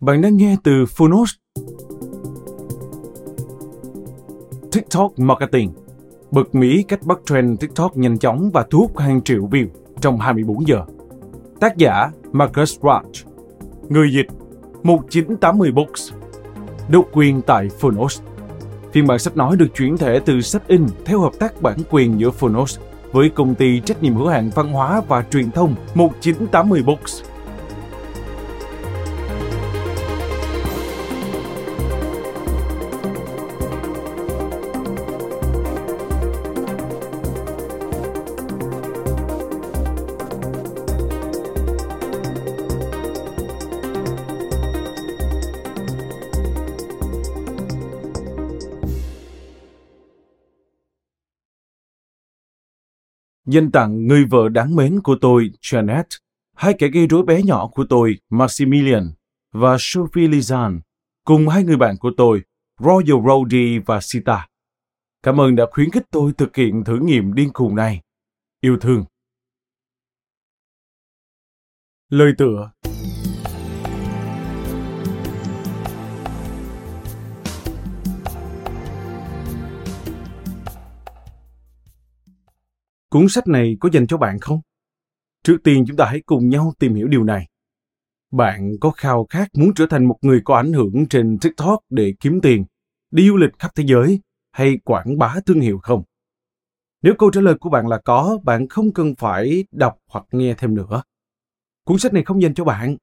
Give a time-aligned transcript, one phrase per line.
[0.00, 1.30] Bạn đang nghe từ Phonos.
[4.72, 5.72] TikTok Marketing.
[6.30, 9.66] Bật Mỹ cách bắt trend TikTok nhanh chóng và thu hút hàng triệu view
[10.00, 10.84] trong 24 giờ.
[11.60, 13.02] Tác giả Marcus Raj.
[13.88, 14.26] Người dịch
[14.82, 16.12] 1980 Books.
[16.88, 18.20] Độc quyền tại Phonos.
[18.92, 22.20] Phiên bản sách nói được chuyển thể từ sách in theo hợp tác bản quyền
[22.20, 22.78] giữa Phonos
[23.12, 27.22] với công ty trách nhiệm hữu hạn văn hóa và truyền thông 1980 Books.
[53.50, 56.04] Dành tặng người vợ đáng mến của tôi, Janet,
[56.56, 59.12] hai kẻ gây rối bé nhỏ của tôi, Maximilian
[59.52, 60.80] và Sophie Lizan,
[61.24, 62.42] cùng hai người bạn của tôi,
[62.80, 64.46] Royal Rody và Sita.
[65.22, 68.00] Cảm ơn đã khuyến khích tôi thực hiện thử nghiệm điên khùng này.
[68.60, 69.04] Yêu thương.
[72.08, 72.70] Lời tựa
[83.18, 84.60] Cuốn sách này có dành cho bạn không?
[85.44, 87.48] Trước tiên chúng ta hãy cùng nhau tìm hiểu điều này.
[88.32, 92.14] Bạn có khao khát muốn trở thành một người có ảnh hưởng trên TikTok để
[92.20, 92.64] kiếm tiền,
[93.10, 94.20] đi du lịch khắp thế giới
[94.52, 96.02] hay quảng bá thương hiệu không?
[97.02, 100.54] Nếu câu trả lời của bạn là có, bạn không cần phải đọc hoặc nghe
[100.58, 101.02] thêm nữa.
[101.84, 102.96] Cuốn sách này không dành cho bạn.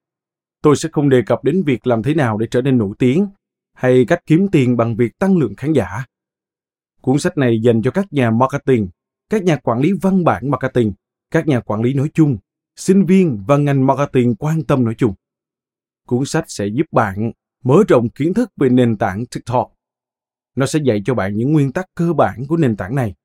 [0.62, 3.28] Tôi sẽ không đề cập đến việc làm thế nào để trở nên nổi tiếng
[3.74, 6.06] hay cách kiếm tiền bằng việc tăng lượng khán giả.
[7.02, 8.88] Cuốn sách này dành cho các nhà marketing
[9.30, 10.94] các nhà quản lý văn bản marketing,
[11.32, 12.38] các nhà quản lý nói chung,
[12.76, 15.14] sinh viên và ngành marketing quan tâm nói chung.
[16.08, 17.32] Cuốn sách sẽ giúp bạn
[17.64, 19.72] mở rộng kiến thức về nền tảng TikTok.
[20.56, 23.16] Nó sẽ dạy cho bạn những nguyên tắc cơ bản của nền tảng này.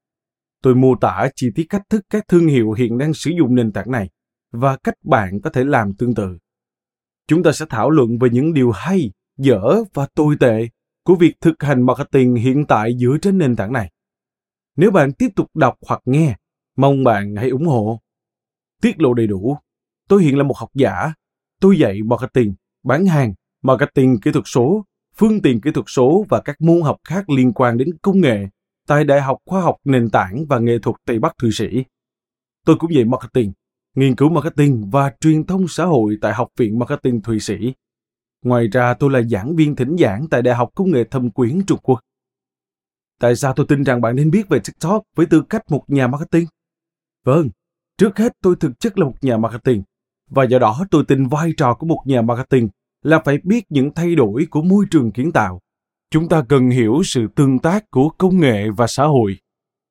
[0.63, 3.73] Tôi mô tả chi tiết cách thức các thương hiệu hiện đang sử dụng nền
[3.73, 4.11] tảng này
[4.53, 6.39] và cách bạn có thể làm tương tự.
[7.27, 10.69] Chúng ta sẽ thảo luận về những điều hay, dở và tồi tệ
[11.05, 13.91] của việc thực hành marketing hiện tại dựa trên nền tảng này.
[14.77, 16.37] Nếu bạn tiếp tục đọc hoặc nghe,
[16.77, 18.01] mong bạn hãy ủng hộ.
[18.83, 19.57] Tiết lộ đầy đủ.
[20.09, 21.13] Tôi hiện là một học giả.
[21.61, 24.85] Tôi dạy marketing, bán hàng, marketing kỹ thuật số,
[25.17, 28.47] phương tiện kỹ thuật số và các môn học khác liên quan đến công nghệ
[28.87, 31.85] tại Đại học Khoa học Nền tảng và Nghệ thuật Tây Bắc Thụy Sĩ.
[32.67, 33.53] Tôi cũng dạy marketing,
[33.97, 37.75] nghiên cứu marketing và truyền thông xã hội tại Học viện Marketing Thụy Sĩ.
[38.45, 41.61] Ngoài ra, tôi là giảng viên thỉnh giảng tại Đại học Công nghệ Thâm Quyến
[41.67, 42.01] Trung Quốc.
[43.21, 46.07] Tại sao tôi tin rằng bạn nên biết về TikTok với tư cách một nhà
[46.07, 46.47] marketing?
[47.25, 47.49] Vâng,
[47.99, 49.83] trước hết tôi thực chất là một nhà marketing.
[50.31, 52.69] Và do đó tôi tin vai trò của một nhà marketing
[53.03, 55.61] là phải biết những thay đổi của môi trường kiến tạo.
[56.11, 59.37] Chúng ta cần hiểu sự tương tác của công nghệ và xã hội.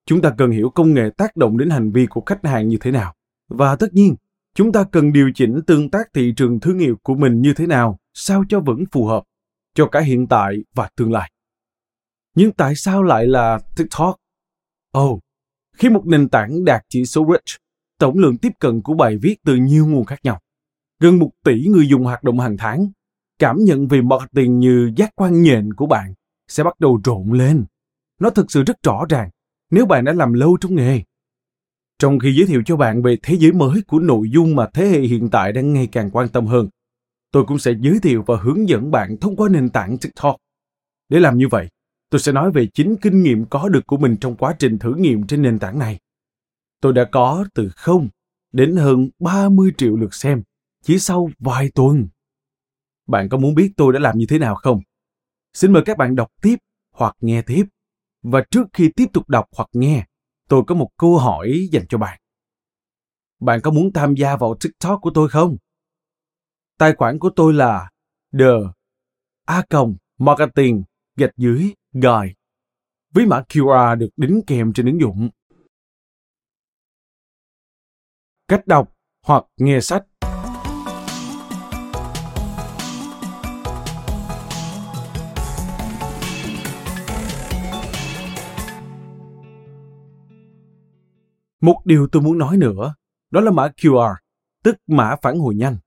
[0.05, 2.77] Chúng ta cần hiểu công nghệ tác động đến hành vi của khách hàng như
[2.81, 3.13] thế nào.
[3.49, 4.15] Và tất nhiên,
[4.55, 7.67] chúng ta cần điều chỉnh tương tác thị trường thương hiệu của mình như thế
[7.67, 9.23] nào sao cho vẫn phù hợp
[9.75, 11.31] cho cả hiện tại và tương lai.
[12.35, 14.15] Nhưng tại sao lại là TikTok?
[14.97, 15.19] Oh,
[15.77, 17.57] khi một nền tảng đạt chỉ số Rich,
[17.97, 20.39] tổng lượng tiếp cận của bài viết từ nhiều nguồn khác nhau,
[20.99, 22.91] gần một tỷ người dùng hoạt động hàng tháng,
[23.39, 26.13] cảm nhận về marketing như giác quan nhện của bạn
[26.47, 27.65] sẽ bắt đầu rộn lên.
[28.19, 29.29] Nó thực sự rất rõ ràng
[29.71, 31.01] nếu bạn đã làm lâu trong nghề.
[31.99, 34.87] Trong khi giới thiệu cho bạn về thế giới mới của nội dung mà thế
[34.87, 36.67] hệ hiện tại đang ngày càng quan tâm hơn,
[37.31, 40.35] tôi cũng sẽ giới thiệu và hướng dẫn bạn thông qua nền tảng TikTok.
[41.09, 41.67] Để làm như vậy,
[42.09, 44.95] tôi sẽ nói về chính kinh nghiệm có được của mình trong quá trình thử
[44.95, 45.99] nghiệm trên nền tảng này.
[46.81, 48.09] Tôi đã có từ không
[48.51, 50.43] đến hơn 30 triệu lượt xem
[50.83, 52.07] chỉ sau vài tuần.
[53.07, 54.81] Bạn có muốn biết tôi đã làm như thế nào không?
[55.53, 56.55] Xin mời các bạn đọc tiếp
[56.91, 57.65] hoặc nghe tiếp.
[58.23, 60.05] Và trước khi tiếp tục đọc hoặc nghe,
[60.47, 62.19] tôi có một câu hỏi dành cho bạn.
[63.39, 65.57] Bạn có muốn tham gia vào TikTok của tôi không?
[66.77, 67.89] Tài khoản của tôi là
[68.39, 68.45] the
[69.45, 69.63] a
[70.17, 70.83] marketing
[71.15, 72.33] gạch dưới guide
[73.13, 75.29] với mã QR được đính kèm trên ứng dụng.
[78.47, 78.93] Cách đọc
[79.25, 80.03] hoặc nghe sách
[91.61, 92.95] Một điều tôi muốn nói nữa,
[93.31, 94.15] đó là mã QR,
[94.63, 95.77] tức mã phản hồi nhanh.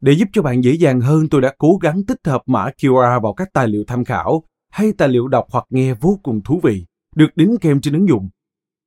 [0.00, 3.20] Để giúp cho bạn dễ dàng hơn, tôi đã cố gắng tích hợp mã QR
[3.22, 6.60] vào các tài liệu tham khảo hay tài liệu đọc hoặc nghe vô cùng thú
[6.62, 6.86] vị,
[7.16, 8.28] được đính kèm trên ứng dụng.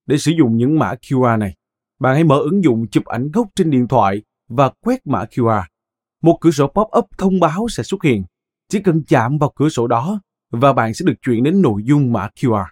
[0.06, 1.56] Để sử dụng những mã QR này,
[2.00, 5.64] bạn hãy mở ứng dụng chụp ảnh gốc trên điện thoại và quét mã QR.
[6.22, 8.24] Một cửa sổ pop-up thông báo sẽ xuất hiện.
[8.70, 10.22] Chỉ cần chạm vào cửa sổ đó
[10.52, 12.66] và bạn sẽ được chuyển đến nội dung mã QR.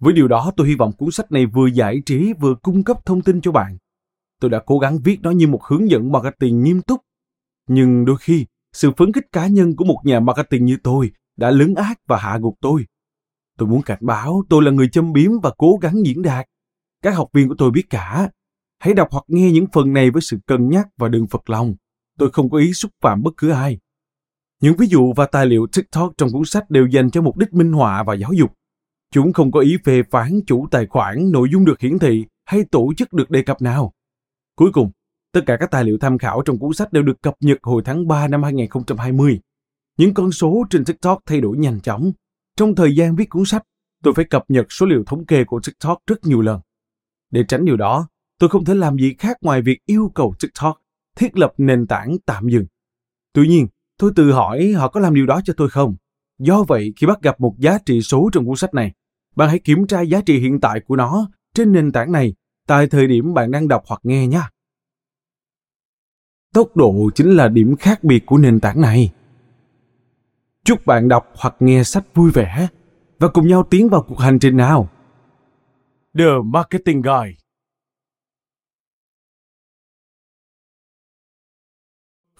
[0.00, 3.06] Với điều đó, tôi hy vọng cuốn sách này vừa giải trí vừa cung cấp
[3.06, 3.78] thông tin cho bạn.
[4.40, 7.00] Tôi đã cố gắng viết nó như một hướng dẫn marketing nghiêm túc.
[7.68, 11.50] Nhưng đôi khi, sự phấn khích cá nhân của một nhà marketing như tôi đã
[11.50, 12.84] lấn át và hạ gục tôi.
[13.58, 16.46] Tôi muốn cảnh báo tôi là người châm biếm và cố gắng diễn đạt.
[17.02, 18.30] Các học viên của tôi biết cả.
[18.78, 21.74] Hãy đọc hoặc nghe những phần này với sự cân nhắc và đừng phật lòng.
[22.18, 23.78] Tôi không có ý xúc phạm bất cứ ai.
[24.60, 27.52] Những ví dụ và tài liệu TikTok trong cuốn sách đều dành cho mục đích
[27.52, 28.52] minh họa và giáo dục.
[29.12, 32.64] Chúng không có ý phê phán chủ tài khoản, nội dung được hiển thị hay
[32.70, 33.92] tổ chức được đề cập nào.
[34.56, 34.90] Cuối cùng,
[35.32, 37.82] tất cả các tài liệu tham khảo trong cuốn sách đều được cập nhật hồi
[37.84, 39.40] tháng 3 năm 2020.
[39.96, 42.12] Những con số trên TikTok thay đổi nhanh chóng.
[42.56, 43.62] Trong thời gian viết cuốn sách,
[44.02, 46.60] tôi phải cập nhật số liệu thống kê của TikTok rất nhiều lần.
[47.30, 48.08] Để tránh điều đó,
[48.38, 50.82] tôi không thể làm gì khác ngoài việc yêu cầu TikTok
[51.16, 52.66] thiết lập nền tảng tạm dừng.
[53.32, 53.66] Tuy nhiên,
[53.98, 55.96] tôi tự hỏi họ có làm điều đó cho tôi không?
[56.38, 58.92] Do vậy, khi bắt gặp một giá trị số trong cuốn sách này,
[59.36, 62.34] bạn hãy kiểm tra giá trị hiện tại của nó trên nền tảng này
[62.66, 64.40] tại thời điểm bạn đang đọc hoặc nghe nhé.
[66.54, 69.12] Tốc độ chính là điểm khác biệt của nền tảng này.
[70.64, 72.68] Chúc bạn đọc hoặc nghe sách vui vẻ
[73.18, 74.88] và cùng nhau tiến vào cuộc hành trình nào.
[76.18, 77.36] The Marketing Guide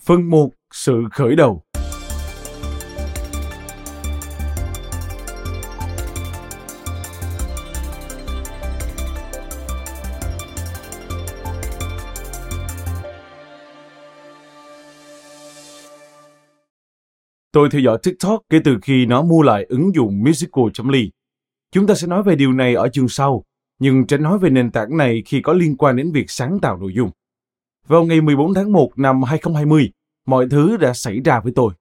[0.01, 0.51] Phần 1.
[0.73, 1.63] Sự khởi đầu
[17.53, 21.11] Tôi theo dõi TikTok kể từ khi nó mua lại ứng dụng musical.ly.
[21.73, 23.45] Chúng ta sẽ nói về điều này ở chương sau,
[23.79, 26.77] nhưng tránh nói về nền tảng này khi có liên quan đến việc sáng tạo
[26.77, 27.11] nội dung.
[27.87, 29.91] Vào ngày 14 tháng 1 năm 2020,
[30.27, 31.73] mọi thứ đã xảy ra với tôi.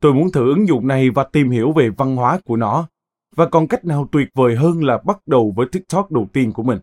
[0.00, 2.88] Tôi muốn thử ứng dụng này và tìm hiểu về văn hóa của nó,
[3.36, 6.62] và còn cách nào tuyệt vời hơn là bắt đầu với TikTok đầu tiên của
[6.62, 6.78] mình.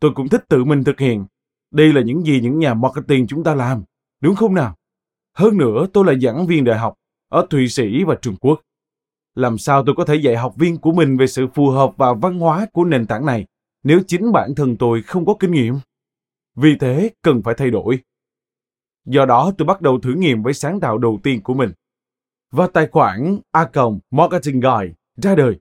[0.00, 1.26] Tôi cũng thích tự mình thực hiện.
[1.70, 3.82] Đây là những gì những nhà marketing chúng ta làm,
[4.20, 4.76] đúng không nào?
[5.36, 6.94] Hơn nữa, tôi là giảng viên đại học
[7.32, 8.60] ở Thụy Sĩ và Trung Quốc.
[9.34, 12.14] Làm sao tôi có thể dạy học viên của mình về sự phù hợp và
[12.14, 13.46] văn hóa của nền tảng này
[13.82, 15.74] nếu chính bản thân tôi không có kinh nghiệm?
[16.54, 17.98] Vì thế, cần phải thay đổi.
[19.04, 21.72] Do đó, tôi bắt đầu thử nghiệm với sáng tạo đầu tiên của mình.
[22.50, 25.58] Và tài khoản A cộng Marketing Guide ra đời.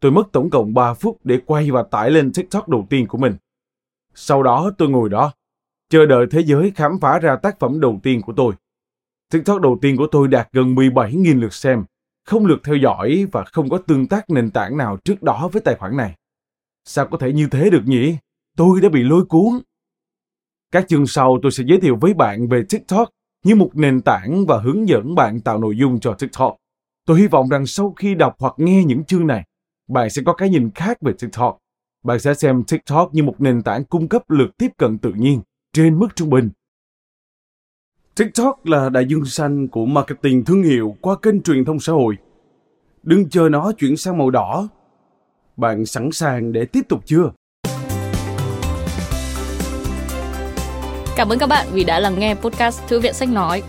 [0.00, 3.18] Tôi mất tổng cộng 3 phút để quay và tải lên TikTok đầu tiên của
[3.18, 3.36] mình.
[4.14, 5.32] Sau đó tôi ngồi đó,
[5.88, 8.54] chờ đợi thế giới khám phá ra tác phẩm đầu tiên của tôi.
[9.32, 11.84] TikTok đầu tiên của tôi đạt gần 17.000 lượt xem,
[12.24, 15.62] không lượt theo dõi và không có tương tác nền tảng nào trước đó với
[15.62, 16.14] tài khoản này.
[16.84, 18.16] Sao có thể như thế được nhỉ?
[18.56, 19.60] Tôi đã bị lôi cuốn.
[20.72, 23.08] Các chương sau tôi sẽ giới thiệu với bạn về TikTok
[23.44, 26.56] như một nền tảng và hướng dẫn bạn tạo nội dung cho TikTok.
[27.06, 29.44] Tôi hy vọng rằng sau khi đọc hoặc nghe những chương này,
[29.88, 31.58] bạn sẽ có cái nhìn khác về TikTok.
[32.04, 35.40] Bạn sẽ xem TikTok như một nền tảng cung cấp lượt tiếp cận tự nhiên
[35.72, 36.50] trên mức trung bình
[38.18, 42.16] TikTok là đại dương xanh của marketing thương hiệu qua kênh truyền thông xã hội.
[43.02, 44.68] Đừng chờ nó chuyển sang màu đỏ.
[45.56, 47.30] Bạn sẵn sàng để tiếp tục chưa?
[51.16, 53.62] Cảm ơn các bạn vì đã lắng nghe podcast Thư viện Sách Nói.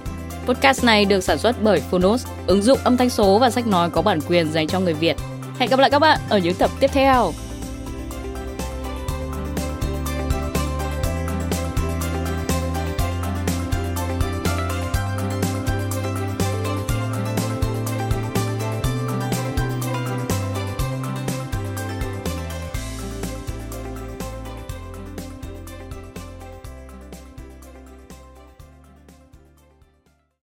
[0.46, 3.90] Podcast này được sản xuất bởi Phonos, ứng dụng âm thanh số và sách nói
[3.90, 5.18] có bản quyền dành cho người Việt.
[5.58, 7.32] Hẹn gặp lại các bạn ở những tập tiếp theo.